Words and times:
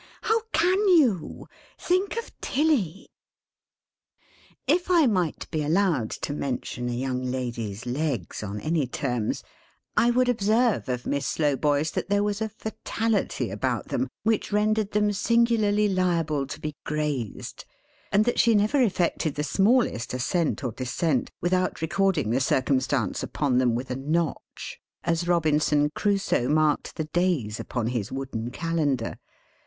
How 0.23 0.41
can 0.51 0.79
you! 0.87 1.47
Think 1.77 2.17
of 2.17 2.31
Tilly!" 2.41 3.11
If 4.65 4.89
I 4.89 5.05
might 5.05 5.47
be 5.51 5.61
allowed 5.61 6.09
to 6.09 6.33
mention 6.33 6.89
a 6.89 6.93
young 6.93 7.21
lady's 7.23 7.85
legs, 7.85 8.41
on 8.41 8.59
any 8.61 8.87
terms, 8.87 9.43
I 9.95 10.09
would 10.09 10.27
observe 10.27 10.89
of 10.89 11.05
Miss 11.05 11.27
Slowboy's 11.27 11.91
that 11.91 12.09
there 12.09 12.23
was 12.23 12.41
a 12.41 12.49
fatality 12.49 13.51
about 13.51 13.89
them 13.89 14.07
which 14.23 14.51
rendered 14.51 14.89
them 14.93 15.13
singularly 15.13 15.87
liable 15.87 16.47
to 16.47 16.59
be 16.59 16.75
grazed; 16.83 17.63
and 18.11 18.25
that 18.25 18.39
she 18.39 18.55
never 18.55 18.81
effected 18.81 19.35
the 19.35 19.43
smallest 19.43 20.15
ascent 20.15 20.63
or 20.63 20.71
descent, 20.71 21.29
without 21.43 21.79
recording 21.79 22.31
the 22.31 22.41
circumstance 22.41 23.21
upon 23.21 23.59
them 23.59 23.75
with 23.75 23.91
a 23.91 23.95
notch, 23.95 24.79
as 25.03 25.27
Robinson 25.27 25.91
Crusoe 25.91 26.49
marked 26.49 26.95
the 26.95 27.03
days 27.05 27.59
upon 27.59 27.85
his 27.85 28.11
wooden 28.11 28.49
calendar. 28.49 29.19